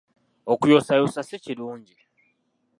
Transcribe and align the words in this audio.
Okuyosaayosa 0.53 1.21
si 1.27 1.37
kirungi. 1.43 1.95